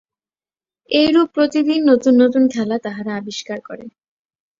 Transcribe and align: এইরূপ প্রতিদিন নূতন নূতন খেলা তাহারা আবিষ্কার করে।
এইরূপ 0.91 1.27
প্রতিদিন 1.35 1.79
নূতন 1.87 2.13
নূতন 2.19 2.43
খেলা 2.53 2.77
তাহারা 2.85 3.11
আবিষ্কার 3.15 3.59
করে। 3.67 3.85